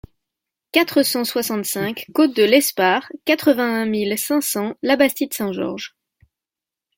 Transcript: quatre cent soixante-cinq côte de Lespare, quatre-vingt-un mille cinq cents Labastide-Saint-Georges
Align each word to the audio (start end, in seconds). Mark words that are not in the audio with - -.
quatre 0.71 1.03
cent 1.03 1.23
soixante-cinq 1.23 2.07
côte 2.11 2.35
de 2.35 2.41
Lespare, 2.41 3.07
quatre-vingt-un 3.23 3.85
mille 3.85 4.17
cinq 4.17 4.41
cents 4.41 4.73
Labastide-Saint-Georges 4.81 5.95